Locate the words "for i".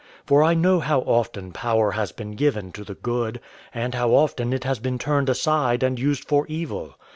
0.25-0.55